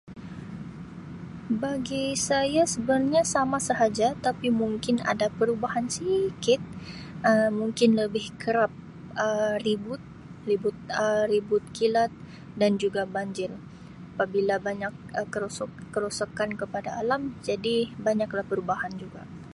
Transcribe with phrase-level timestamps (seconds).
[1.63, 6.61] Bagi saya sebenarnya sama sahaja tapi mungkin ada perubahan sikit
[7.29, 8.71] Um mungkin lebih kerap
[9.25, 10.01] Um ribut
[10.49, 12.11] ribut Um ribut kilat
[12.59, 13.51] dan juga banjir
[14.13, 14.93] apabila banyak
[15.33, 17.77] kerosok-kerosakan pada alam jadi
[18.07, 19.21] banyaklah perubahan juga.